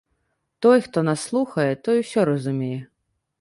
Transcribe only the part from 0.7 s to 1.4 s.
хто нас